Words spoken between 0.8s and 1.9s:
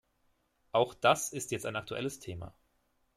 das ist jetzt ein